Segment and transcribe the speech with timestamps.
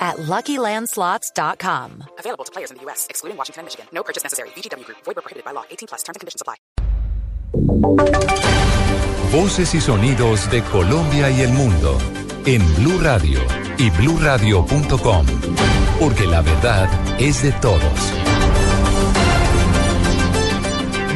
[0.00, 2.04] at LuckyLandSlots.com.
[2.18, 3.86] Available to players in the U.S., excluding Washington and Michigan.
[3.92, 4.48] No purchase necessary.
[4.56, 4.98] VGW Group.
[5.04, 5.64] Void prohibited by law.
[5.70, 6.02] 18 plus.
[6.02, 6.56] Terms and conditions apply.
[9.32, 11.98] Voces y sonidos de Colombia y el mundo
[12.46, 13.40] en Blue Radio
[13.78, 15.26] y BlueRadio.com,
[16.00, 16.88] porque la verdad
[17.20, 18.12] es de todos.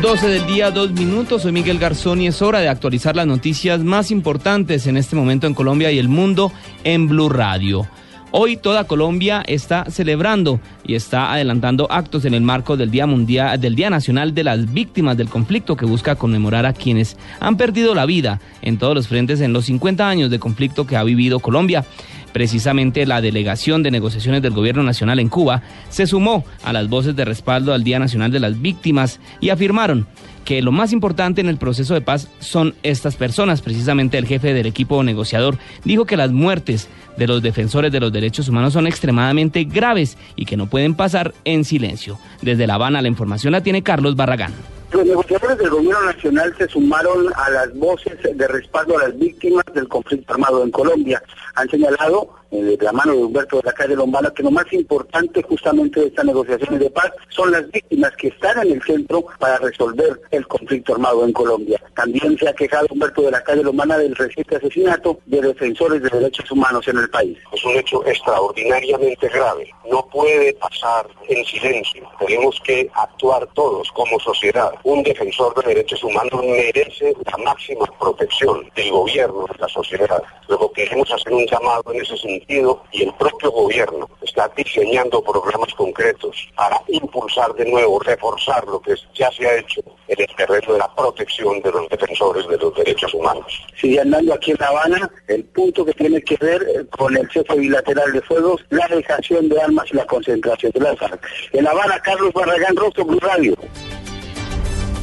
[0.00, 1.42] 12 del día, dos minutos.
[1.42, 5.46] Soy Miguel Garzón y es hora de actualizar las noticias más importantes en este momento
[5.46, 6.52] en Colombia y el mundo
[6.84, 7.88] en Blue Radio.
[8.36, 13.60] Hoy toda Colombia está celebrando y está adelantando actos en el marco del Día Mundial,
[13.60, 17.94] del Día Nacional de las Víctimas del Conflicto que busca conmemorar a quienes han perdido
[17.94, 21.38] la vida en todos los frentes en los 50 años de conflicto que ha vivido
[21.38, 21.84] Colombia.
[22.32, 27.14] Precisamente la delegación de negociaciones del Gobierno Nacional en Cuba se sumó a las voces
[27.14, 30.08] de respaldo al Día Nacional de las Víctimas y afirmaron
[30.44, 33.62] que lo más importante en el proceso de paz son estas personas.
[33.62, 38.12] Precisamente el jefe del equipo negociador dijo que las muertes de los defensores de los
[38.12, 42.18] derechos humanos son extremadamente graves y que no pueden pasar en silencio.
[42.42, 44.52] Desde La Habana la información la tiene Carlos Barragán.
[44.92, 49.64] Los negociadores del gobierno nacional se sumaron a las voces de respaldo a las víctimas
[49.74, 51.20] del conflicto armado en Colombia.
[51.56, 52.30] Han señalado
[52.62, 56.06] de la mano de Humberto de la Calle Lombana, que lo más importante justamente de
[56.06, 60.46] estas negociaciones de paz son las víctimas que están en el centro para resolver el
[60.46, 61.82] conflicto armado en Colombia.
[61.94, 66.10] También se ha quejado Humberto de la Calle Lombana del reciente asesinato de defensores de
[66.10, 67.38] derechos humanos en el país.
[67.52, 69.68] Es un hecho extraordinariamente grave.
[69.90, 72.08] No puede pasar en silencio.
[72.18, 74.72] Tenemos que actuar todos como sociedad.
[74.84, 80.22] Un defensor de derechos humanos merece la máxima protección del gobierno, de la sociedad.
[80.48, 85.72] Luego queremos hacer un llamado en ese sentido y el propio gobierno está diseñando programas
[85.74, 90.72] concretos para impulsar de nuevo, reforzar lo que ya se ha hecho en el terreno
[90.72, 93.66] de la protección de los defensores de los derechos humanos.
[93.80, 97.30] Sigue andando aquí en La Habana el punto que tiene que ver eh, con el
[97.30, 101.20] cese bilateral de fuegos, la dejación de armas y la concentración de las FARC.
[101.52, 103.54] En La Habana, Carlos Barragán, Rostro Blue Radio.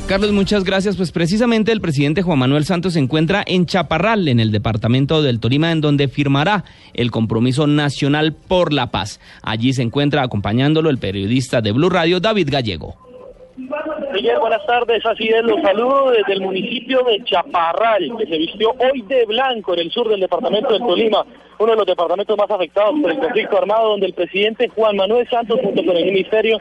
[0.07, 0.97] Carlos, muchas gracias.
[0.97, 5.39] Pues precisamente el presidente Juan Manuel Santos se encuentra en Chaparral, en el departamento del
[5.39, 9.21] Tolima, en donde firmará el compromiso nacional por la paz.
[9.41, 12.95] Allí se encuentra acompañándolo el periodista de Blue Radio, David Gallego.
[14.13, 15.05] Miguel, buenas tardes.
[15.05, 19.73] Así es, los saludo desde el municipio de Chaparral, que se vistió hoy de blanco
[19.73, 21.25] en el sur del departamento del Tolima,
[21.59, 25.27] uno de los departamentos más afectados por el conflicto armado, donde el presidente Juan Manuel
[25.29, 26.59] Santos, junto con el ministerio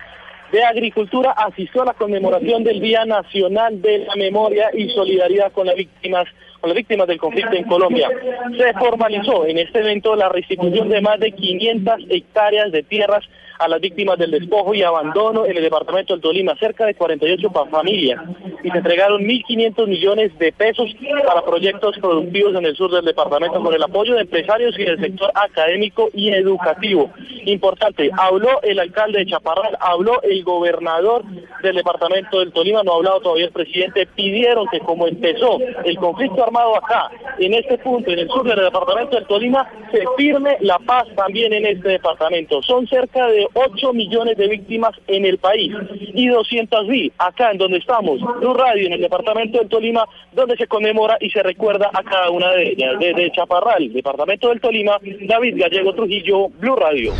[0.53, 5.67] de Agricultura asistió a la conmemoración del Día Nacional de la Memoria y Solidaridad con
[5.67, 6.27] las víctimas
[6.61, 8.11] con las víctimas del conflicto en Colombia.
[8.59, 13.25] Se formalizó en este evento la restitución de más de 500 hectáreas de tierras
[13.61, 17.51] a las víctimas del despojo y abandono en el departamento del Tolima, cerca de 48
[17.71, 18.21] familias,
[18.65, 20.91] y se entregaron 1.500 millones de pesos
[21.27, 24.99] para proyectos productivos en el sur del departamento con el apoyo de empresarios y del
[24.99, 27.11] sector académico y educativo.
[27.45, 31.23] Importante, habló el alcalde de Chaparral, habló el gobernador
[31.63, 35.97] del departamento del Tolima, no ha hablado todavía el presidente, pidieron que como empezó el
[35.99, 40.57] conflicto armado acá, en este punto, en el sur del departamento del Tolima, se firme
[40.61, 42.63] la paz también en este departamento.
[42.63, 45.73] Son cerca de 8 millones de víctimas en el país
[46.15, 50.57] y 200 mil acá en donde estamos, Blue Radio en el departamento del Tolima, donde
[50.57, 52.99] se conmemora y se recuerda a cada una de ellas.
[52.99, 57.13] Desde Chaparral, departamento del Tolima, David Gallego Trujillo, Blue Radio.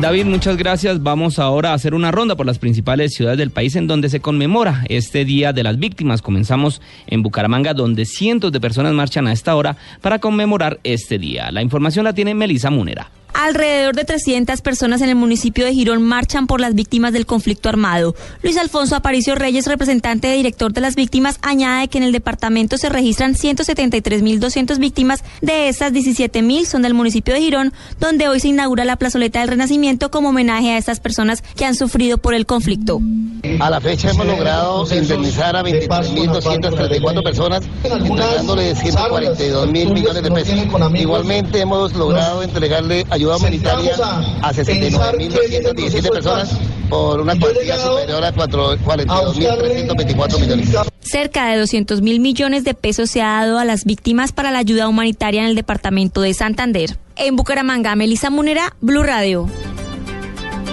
[0.00, 1.02] David, muchas gracias.
[1.02, 4.20] Vamos ahora a hacer una ronda por las principales ciudades del país en donde se
[4.20, 6.20] conmemora este Día de las Víctimas.
[6.20, 11.50] Comenzamos en Bucaramanga, donde cientos de personas marchan a esta hora para conmemorar este día.
[11.52, 13.08] La información la tiene Melisa Munera.
[13.34, 17.68] Alrededor de 300 personas en el municipio de Girón marchan por las víctimas del conflicto
[17.68, 18.14] armado.
[18.42, 22.78] Luis Alfonso Aparicio Reyes, representante de director de las víctimas, añade que en el departamento
[22.78, 25.24] se registran 173.200 víctimas.
[25.42, 29.48] De estas, 17.000 son del municipio de Girón, donde hoy se inaugura la plazoleta del
[29.48, 33.00] Renacimiento como homenaje a estas personas que han sufrido por el conflicto.
[33.58, 40.54] A la fecha hemos logrado indemnizar a 23.234 personas, entregándole 142 mil millones de pesos.
[40.94, 43.94] Igualmente hemos logrado entregarle ayuda ayuda humanitaria
[44.42, 46.58] a 69.217 personas
[46.90, 50.68] por una cuantía superior a 42.324 millones.
[51.00, 54.58] Cerca de 200 mil millones de pesos se ha dado a las víctimas para la
[54.58, 56.98] ayuda humanitaria en el departamento de Santander.
[57.16, 59.48] En Bucaramanga, Melissa Munera, Blue Radio.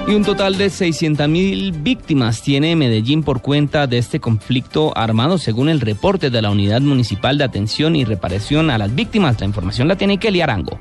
[0.07, 5.69] Y un total de 600.000 víctimas tiene Medellín por cuenta de este conflicto armado, según
[5.69, 9.39] el reporte de la Unidad Municipal de Atención y Reparación a las Víctimas.
[9.39, 10.79] La información la tiene Kelly Arango.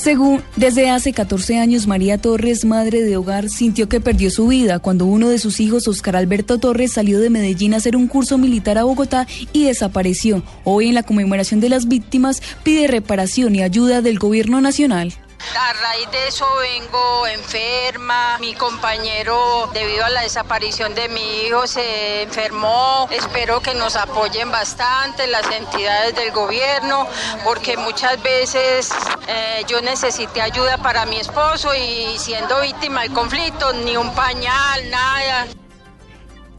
[0.00, 4.78] Según, desde hace 14 años, María Torres, madre de hogar, sintió que perdió su vida
[4.78, 8.38] cuando uno de sus hijos, Oscar Alberto Torres, salió de Medellín a hacer un curso
[8.38, 10.42] militar a Bogotá y desapareció.
[10.64, 15.12] Hoy, en la conmemoración de las víctimas, pide reparación y ayuda del gobierno nacional.
[15.58, 18.38] A raíz de eso vengo enferma.
[18.38, 23.08] Mi compañero, debido a la desaparición de mi hijo, se enfermó.
[23.10, 27.06] Espero que nos apoyen bastante las entidades del gobierno,
[27.44, 28.90] porque muchas veces
[29.28, 34.90] eh, yo necesité ayuda para mi esposo y siendo víctima del conflicto, ni un pañal,
[34.90, 35.46] nada.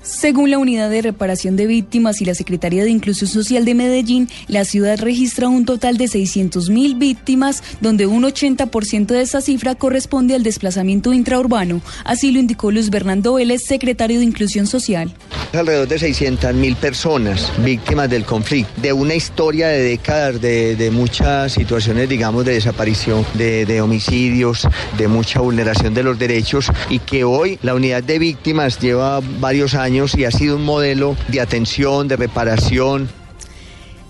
[0.03, 4.29] Según la Unidad de Reparación de Víctimas y la Secretaría de Inclusión Social de Medellín,
[4.47, 10.33] la ciudad registra un total de 600.000 víctimas, donde un 80% de esa cifra corresponde
[10.33, 11.81] al desplazamiento intraurbano.
[12.03, 15.13] Así lo indicó Luis Bernardo Vélez, secretario de Inclusión Social.
[15.53, 22.09] Alrededor de 600.000 personas víctimas del conflicto, de una historia de décadas de, muchas situaciones,
[22.09, 27.59] digamos, de desaparición, de, de homicidios, de mucha vulneración de los derechos y que hoy
[27.61, 32.15] la unidad de víctimas lleva varios años y ha sido un modelo de atención, de
[32.15, 33.09] reparación.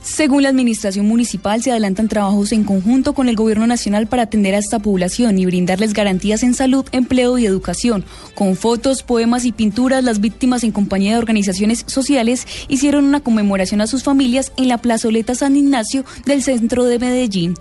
[0.04, 4.54] Según la Administración Municipal, se adelantan trabajos en conjunto con el Gobierno Nacional para atender
[4.54, 8.06] a esta población y brindarles garantías en salud, empleo y educación.
[8.36, 13.81] Con fotos, poemas y pinturas, las víctimas en compañía de organizaciones sociales hicieron una conmemoración
[13.81, 17.56] a sus familias en la plazoleta San Ignacio del centro de Medellín.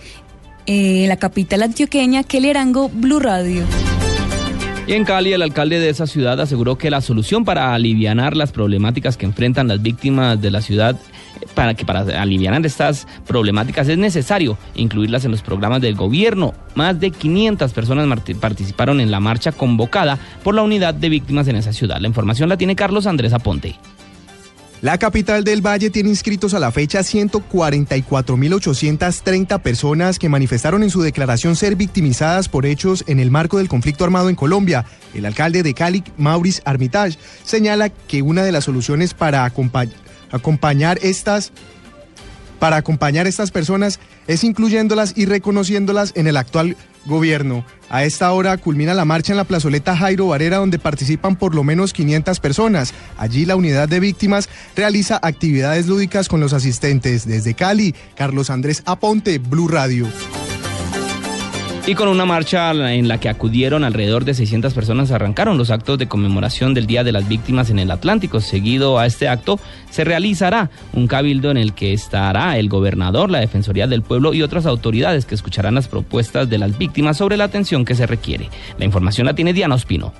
[0.66, 3.64] En la capital antioqueña, Kelerango, Blue Radio.
[4.90, 8.50] Y en Cali, el alcalde de esa ciudad aseguró que la solución para aliviar las
[8.50, 10.96] problemáticas que enfrentan las víctimas de la ciudad,
[11.54, 16.54] para que para aliviar estas problemáticas es necesario incluirlas en los programas del gobierno.
[16.74, 18.08] Más de 500 personas
[18.40, 22.00] participaron en la marcha convocada por la unidad de víctimas en esa ciudad.
[22.00, 23.76] La información la tiene Carlos Andrés Aponte.
[24.82, 31.02] La capital del Valle tiene inscritos a la fecha 144.830 personas que manifestaron en su
[31.02, 34.86] declaración ser victimizadas por hechos en el marco del conflicto armado en Colombia.
[35.12, 41.52] El alcalde de Cali, Maurice Armitage, señala que una de las soluciones para acompañar estas
[42.58, 47.64] para acompañar a estas personas es incluyéndolas y reconociéndolas en el actual gobierno.
[47.88, 51.64] A esta hora culmina la marcha en la plazoleta Jairo Varera donde participan por lo
[51.64, 52.94] menos 500 personas.
[53.18, 57.26] Allí la unidad de víctimas realiza actividades lúdicas con los asistentes.
[57.26, 60.06] Desde Cali, Carlos Andrés Aponte, Blue Radio.
[61.86, 65.98] Y con una marcha en la que acudieron alrededor de 600 personas arrancaron los actos
[65.98, 68.40] de conmemoración del Día de las Víctimas en el Atlántico.
[68.40, 69.58] Seguido a este acto
[69.90, 74.42] se realizará un cabildo en el que estará el gobernador, la Defensoría del Pueblo y
[74.42, 78.50] otras autoridades que escucharán las propuestas de las víctimas sobre la atención que se requiere.
[78.78, 80.12] La información la tiene Diana Ospino.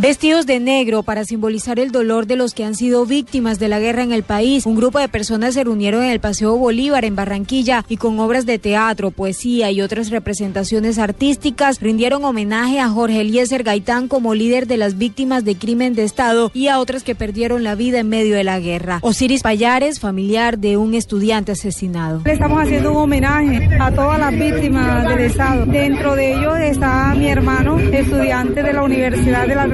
[0.00, 3.78] Vestidos de negro para simbolizar el dolor de los que han sido víctimas de la
[3.80, 7.16] guerra en el país, un grupo de personas se reunieron en el Paseo Bolívar en
[7.16, 13.20] Barranquilla y con obras de teatro, poesía y otras representaciones artísticas rindieron homenaje a Jorge
[13.20, 17.14] Eliezer Gaitán como líder de las víctimas de crimen de Estado y a otras que
[17.14, 19.00] perdieron la vida en medio de la guerra.
[19.02, 22.22] Osiris Payares, familiar de un estudiante asesinado.
[22.24, 25.66] Le estamos haciendo un homenaje a todas las víctimas del Estado.
[25.66, 29.66] Dentro de ellos está mi hermano, estudiante de la Universidad de la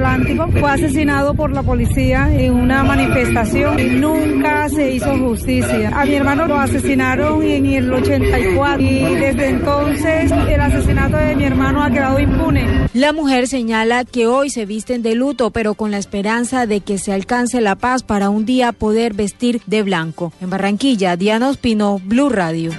[0.59, 5.91] fue asesinado por la policía en una manifestación y nunca se hizo justicia.
[5.93, 11.43] A mi hermano lo asesinaron en el 84 y desde entonces el asesinato de mi
[11.43, 12.87] hermano ha quedado impune.
[12.93, 16.97] La mujer señala que hoy se visten de luto, pero con la esperanza de que
[16.97, 20.33] se alcance la paz para un día poder vestir de blanco.
[20.41, 22.71] En Barranquilla, Diana Ospino, Blue Radio.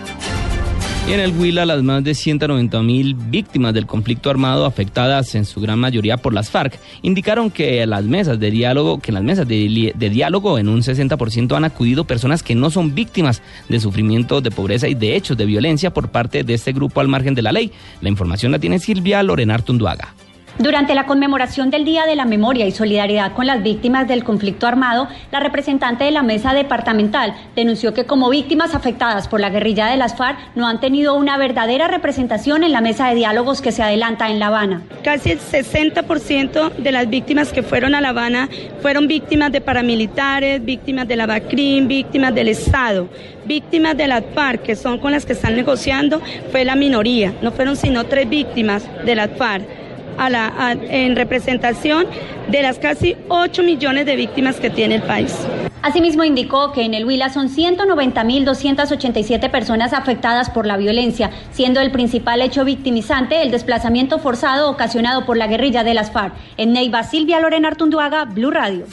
[1.09, 5.59] En el Huila, las más de 190 mil víctimas del conflicto armado afectadas en su
[5.59, 9.49] gran mayoría por las FARC indicaron que las mesas de diálogo, que en las mesas
[9.49, 14.43] de, de diálogo en un 60% han acudido personas que no son víctimas de sufrimiento,
[14.43, 17.41] de pobreza y de hechos de violencia por parte de este grupo al margen de
[17.41, 17.73] la ley.
[18.03, 20.15] La información la tiene Silvia Lorena Artunduaga.
[20.59, 24.67] Durante la conmemoración del Día de la Memoria y Solidaridad con las víctimas del conflicto
[24.67, 29.87] armado, la representante de la mesa departamental denunció que como víctimas afectadas por la guerrilla
[29.87, 33.71] de las FARC no han tenido una verdadera representación en la mesa de diálogos que
[33.71, 34.83] se adelanta en La Habana.
[35.05, 38.49] Casi el 60% de las víctimas que fueron a La Habana
[38.83, 43.09] fueron víctimas de paramilitares, víctimas de la BACRIM, víctimas del Estado,
[43.45, 47.53] víctimas de las FARC, que son con las que están negociando, fue la minoría, no
[47.53, 49.78] fueron sino tres víctimas de las FARC
[50.17, 52.07] a la, en representación
[52.49, 55.35] de las casi 8 millones de víctimas que tiene el país.
[55.83, 61.93] Asimismo, indicó que en el Huila son 190.287 personas afectadas por la violencia, siendo el
[61.93, 66.35] principal hecho victimizante el desplazamiento forzado ocasionado por la guerrilla de las FARC.
[66.57, 68.87] En Neiva, Silvia Lorena Artunduaga, Blue Radio.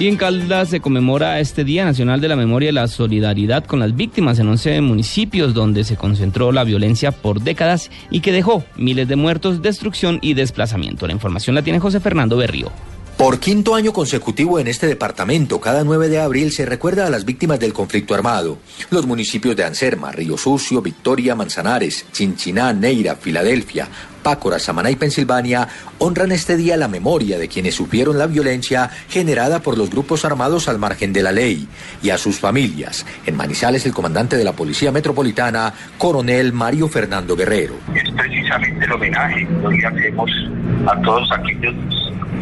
[0.00, 3.80] Y en Caldas se conmemora este Día Nacional de la Memoria y la Solidaridad con
[3.80, 8.64] las víctimas en 11 municipios donde se concentró la violencia por décadas y que dejó
[8.76, 11.06] miles de muertos, destrucción y desplazamiento.
[11.06, 12.72] La información la tiene José Fernando Berrío.
[13.20, 17.26] Por quinto año consecutivo en este departamento, cada 9 de abril se recuerda a las
[17.26, 18.56] víctimas del conflicto armado.
[18.88, 23.88] Los municipios de Anserma, Río Sucio, Victoria, Manzanares, Chinchiná, Neira, Filadelfia,
[24.22, 29.60] Pácora, Samaná y Pensilvania honran este día la memoria de quienes sufrieron la violencia generada
[29.60, 31.68] por los grupos armados al margen de la ley
[32.02, 33.04] y a sus familias.
[33.26, 37.74] En Manizales, el comandante de la Policía Metropolitana, coronel Mario Fernando Guerrero.
[37.94, 40.30] Es precisamente el homenaje que hoy hacemos
[40.86, 41.74] a todos aquellos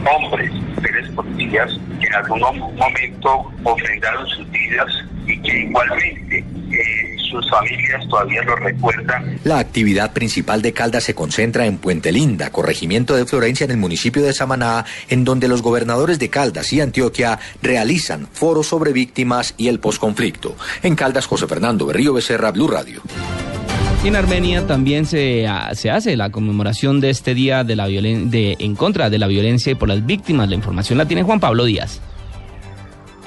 [0.06, 4.92] hombres, mujeres policías que en algún momento ofrendaron sus vidas
[5.26, 9.38] y que igualmente eh, sus familias todavía lo recuerdan.
[9.44, 13.76] La actividad principal de Caldas se concentra en Puente Linda, corregimiento de Florencia en el
[13.76, 19.54] municipio de Samaná, en donde los gobernadores de Caldas y Antioquia realizan foros sobre víctimas
[19.56, 20.56] y el posconflicto.
[20.82, 23.02] En Caldas, José Fernando Berrío Becerra, Blue Radio.
[24.04, 28.74] En Armenia también se, se, hace la conmemoración de este día de la de, en
[28.74, 30.48] contra de la violencia y por las víctimas.
[30.48, 32.00] La información la tiene Juan Pablo Díaz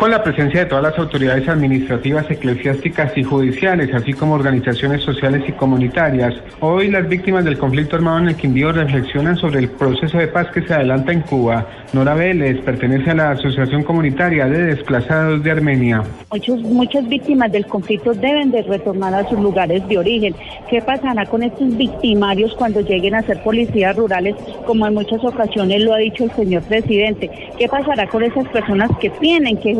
[0.01, 5.43] con la presencia de todas las autoridades administrativas, eclesiásticas y judiciales, así como organizaciones sociales
[5.47, 6.33] y comunitarias.
[6.59, 10.47] Hoy las víctimas del conflicto armado en el Quindío reflexionan sobre el proceso de paz
[10.51, 11.67] que se adelanta en Cuba.
[11.93, 16.01] Nora Vélez pertenece a la Asociación Comunitaria de Desplazados de Armenia.
[16.31, 20.33] Muchos, muchas víctimas del conflicto deben de retornar a sus lugares de origen.
[20.67, 25.83] ¿Qué pasará con estos victimarios cuando lleguen a ser policías rurales, como en muchas ocasiones
[25.83, 27.29] lo ha dicho el señor presidente?
[27.59, 29.75] ¿Qué pasará con esas personas que tienen que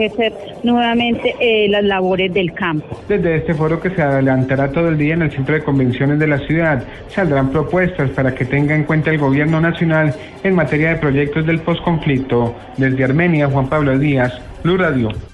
[0.64, 3.00] nuevamente eh, las labores del campo.
[3.08, 6.28] Desde este foro que se adelantará todo el día en el Centro de Convenciones de
[6.28, 10.14] la ciudad, saldrán propuestas para que tenga en cuenta el gobierno nacional
[10.44, 12.56] en materia de proyectos del posconflicto.
[12.78, 15.31] Desde Armenia, Juan Pablo Díaz, Blue Radio.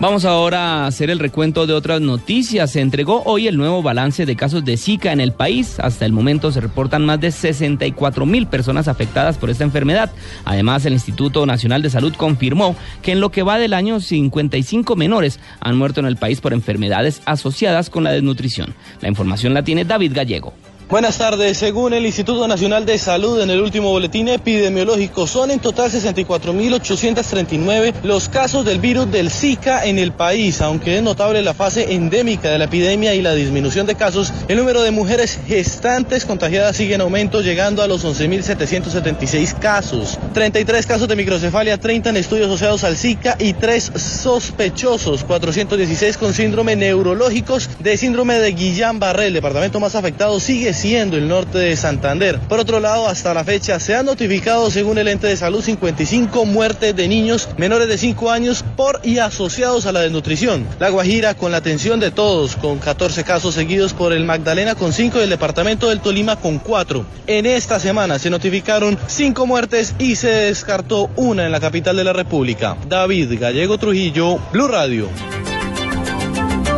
[0.00, 2.70] Vamos ahora a hacer el recuento de otras noticias.
[2.70, 5.80] Se entregó hoy el nuevo balance de casos de Zika en el país.
[5.80, 10.12] Hasta el momento se reportan más de 64 mil personas afectadas por esta enfermedad.
[10.44, 14.94] Además, el Instituto Nacional de Salud confirmó que en lo que va del año 55
[14.94, 18.76] menores han muerto en el país por enfermedades asociadas con la desnutrición.
[19.00, 20.54] La información la tiene David Gallego.
[20.88, 21.58] Buenas tardes.
[21.58, 27.92] Según el Instituto Nacional de Salud, en el último boletín epidemiológico, son en total 64.839
[28.04, 30.62] los casos del virus del Zika en el país.
[30.62, 34.56] Aunque es notable la fase endémica de la epidemia y la disminución de casos, el
[34.56, 40.18] número de mujeres gestantes contagiadas sigue en aumento, llegando a los 11.776 casos.
[40.32, 46.32] 33 casos de microcefalia, 30 en estudios asociados al Zika y 3 sospechosos, 416 con
[46.32, 49.26] síndrome neurológicos de síndrome de Guillain-Barré.
[49.26, 52.38] El departamento más afectado sigue siendo el norte de Santander.
[52.38, 56.46] Por otro lado, hasta la fecha se han notificado, según el ente de salud, 55
[56.46, 60.66] muertes de niños menores de 5 años por y asociados a la desnutrición.
[60.78, 64.92] La Guajira con la atención de todos, con 14 casos seguidos por el Magdalena con
[64.92, 67.04] 5 y el departamento del Tolima con 4.
[67.26, 72.04] En esta semana se notificaron 5 muertes y se descartó una en la capital de
[72.04, 72.76] la República.
[72.88, 75.08] David Gallego Trujillo, Blue Radio.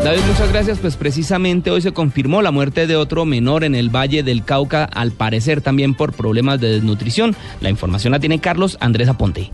[0.05, 0.79] David, muchas gracias.
[0.79, 4.85] Pues precisamente hoy se confirmó la muerte de otro menor en el Valle del Cauca,
[4.85, 7.37] al parecer también por problemas de desnutrición.
[7.61, 9.51] La información la tiene Carlos Andrés Aponte.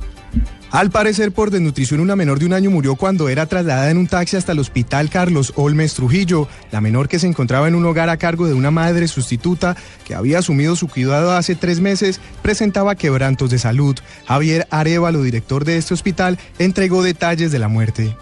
[0.71, 4.07] Al parecer, por desnutrición, una menor de un año murió cuando era trasladada en un
[4.07, 6.47] taxi hasta el hospital Carlos Olmes Trujillo.
[6.71, 10.15] La menor que se encontraba en un hogar a cargo de una madre sustituta que
[10.15, 13.97] había asumido su cuidado hace tres meses presentaba quebrantos de salud.
[14.27, 18.15] Javier Arevalo, director de este hospital, entregó detalles de la muerte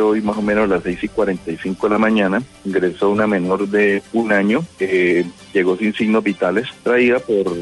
[0.00, 3.68] hoy, más o menos a las 6 y 45 de la mañana, ingresó una menor
[3.68, 7.52] de un año que llegó sin signos vitales, traída por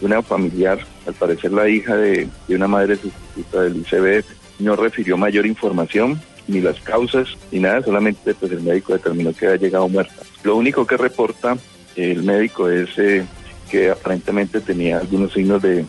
[0.00, 4.60] una familiar, al parecer la hija de, una madre sustituta del ICBF.
[4.60, 9.46] No refirió mayor información, ni las causas, ni nada, solamente pues el médico determinó que
[9.46, 10.22] había llegado muerta.
[10.42, 11.56] Lo único que reporta
[11.96, 13.24] el médico es eh,
[13.70, 15.84] que aparentemente tenía algunos signos de,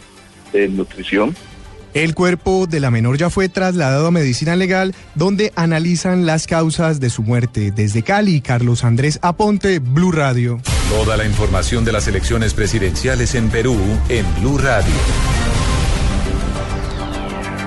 [0.54, 1.36] de nutrición,
[1.96, 7.00] el cuerpo de la menor ya fue trasladado a medicina legal, donde analizan las causas
[7.00, 7.72] de su muerte.
[7.72, 10.60] Desde Cali, Carlos Andrés Aponte, Blue Radio.
[10.90, 13.78] Toda la información de las elecciones presidenciales en Perú
[14.10, 14.94] en Blue Radio.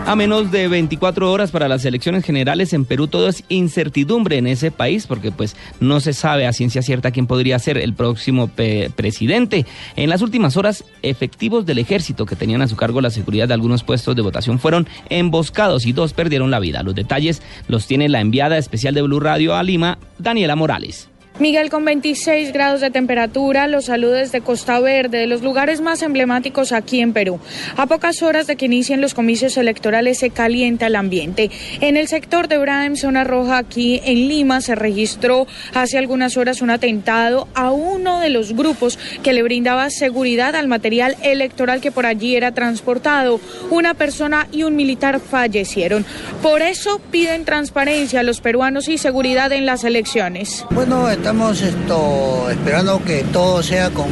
[0.08, 4.46] A menos de 24 horas para las elecciones generales en Perú todo es incertidumbre en
[4.46, 8.48] ese país porque pues no se sabe a ciencia cierta quién podría ser el próximo
[8.48, 9.66] presidente.
[9.96, 13.54] En las últimas horas, efectivos del ejército que tenían a su cargo la seguridad de
[13.54, 16.82] algunos puestos de votación fueron emboscados y dos perdieron la vida.
[16.82, 21.10] Los detalles los tiene la enviada especial de Blue Radio a Lima, Daniela Morales.
[21.40, 26.02] Miguel, con 26 grados de temperatura, los saludos de Costa Verde, de los lugares más
[26.02, 27.38] emblemáticos aquí en Perú.
[27.76, 31.52] A pocas horas de que inicien los comicios electorales se calienta el ambiente.
[31.80, 36.60] En el sector de Brahim, zona roja, aquí en Lima, se registró hace algunas horas
[36.60, 41.92] un atentado a uno de los grupos que le brindaba seguridad al material electoral que
[41.92, 43.40] por allí era transportado.
[43.70, 46.04] Una persona y un militar fallecieron.
[46.42, 50.66] Por eso piden transparencia a los peruanos y seguridad en las elecciones.
[50.70, 54.06] Bueno, estamos esto, esperando que todo sea con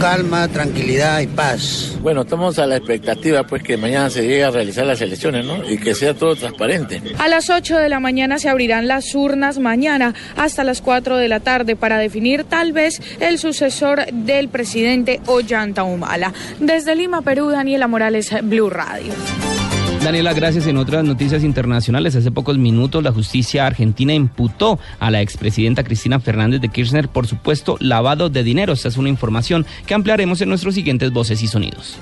[0.00, 1.98] calma, tranquilidad y paz.
[2.02, 5.68] Bueno, estamos a la expectativa pues que mañana se llegue a realizar las elecciones, ¿no?
[5.68, 7.02] Y que sea todo transparente.
[7.18, 11.26] A las 8 de la mañana se abrirán las urnas mañana hasta las 4 de
[11.26, 16.32] la tarde para definir tal vez el sucesor del presidente Ollanta Humala.
[16.60, 19.12] Desde Lima, Perú, Daniela Morales, Blue Radio.
[20.06, 20.68] Daniela, gracias.
[20.68, 26.20] En otras noticias internacionales, hace pocos minutos la justicia argentina imputó a la expresidenta Cristina
[26.20, 28.72] Fernández de Kirchner por supuesto lavado de dinero.
[28.72, 31.96] Esta es una información que ampliaremos en nuestros siguientes voces y sonidos.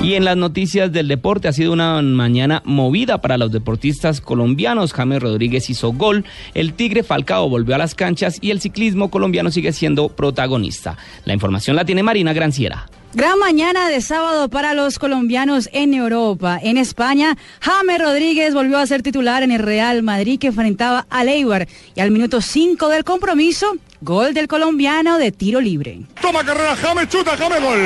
[0.00, 4.94] Y en las noticias del deporte ha sido una mañana movida para los deportistas colombianos.
[4.94, 9.50] James Rodríguez hizo gol, el Tigre Falcao volvió a las canchas y el ciclismo colombiano
[9.50, 10.96] sigue siendo protagonista.
[11.26, 12.86] La información la tiene Marina Granciera.
[13.14, 16.58] Gran mañana de sábado para los colombianos en Europa.
[16.62, 21.24] En España, James Rodríguez volvió a ser titular en el Real Madrid que enfrentaba a
[21.24, 21.66] Eibar.
[21.94, 26.00] Y al minuto 5 del compromiso, gol del colombiano de tiro libre.
[26.20, 27.78] Toma carrera James, chuta James, gol.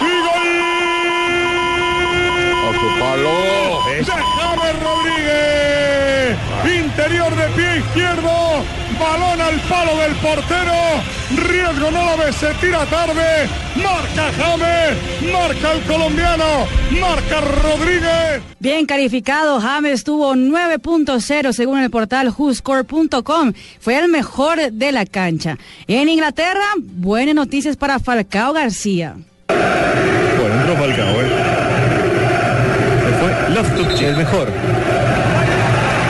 [0.00, 0.62] Y gol.
[2.54, 3.30] A su palo.
[4.04, 6.38] James Rodríguez.
[6.84, 8.41] Interior de pie izquierdo
[8.98, 10.72] balón al palo del portero,
[11.36, 16.44] riesgo no lo ve, se tira tarde, marca James, marca el colombiano,
[17.00, 18.42] marca Rodríguez.
[18.58, 25.58] Bien calificado, James tuvo 9.0 según el portal whoscore.com, fue el mejor de la cancha.
[25.86, 29.16] En Inglaterra, buenas noticias para Falcao García.
[29.48, 31.30] Bueno, entró Falcao, ¿eh?
[33.20, 34.48] Fue Loftus, el mejor.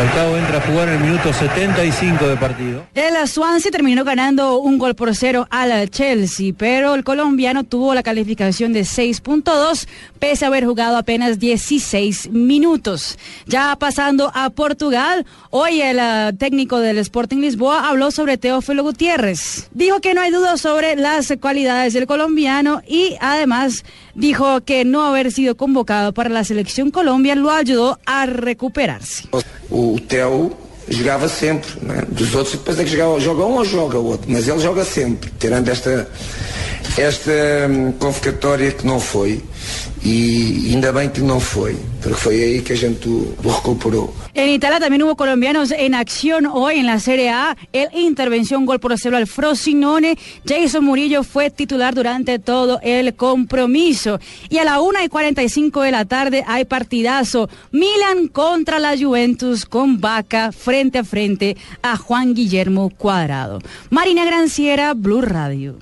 [0.03, 2.85] Falcao entra a jugar en el minuto 75 de partido.
[2.93, 8.03] El Swansea terminó ganando un gol por cero al Chelsea, pero el colombiano tuvo la
[8.03, 9.87] calificación de 6.2
[10.19, 13.17] pese a haber jugado apenas 16 minutos.
[13.47, 19.69] Ya pasando a Portugal, hoy el uh, técnico del Sporting Lisboa habló sobre Teófilo Gutiérrez.
[19.71, 23.85] Dijo que no hay duda sobre las cualidades del colombiano y además
[24.17, 29.29] dijo que no haber sido convocado para la selección Colombia lo ayudó a recuperarse.
[29.73, 30.53] O Theo
[30.87, 32.03] jogava sempre, né?
[32.09, 35.33] dos outros depois é que jogava, joga um ou joga outro, mas ele joga sempre,
[35.39, 36.07] tirando esta,
[36.99, 37.33] esta
[37.71, 39.43] hum, convocatória que não foi.
[40.05, 44.13] Y ainda bem que no fue, porque fue ahí que a gente lo recuperó.
[44.35, 47.57] En Italia también hubo colombianos en acción hoy en la Serie A.
[47.73, 50.17] El intervención gol por cero al Frosinone.
[50.47, 54.19] Jason Murillo fue titular durante todo el compromiso.
[54.49, 57.49] Y a la 1 y 45 de la tarde hay partidazo.
[57.71, 63.59] Milan contra la Juventus con Vaca frente a frente a Juan Guillermo Cuadrado.
[63.91, 65.77] Marina Granciera, Blue Radio.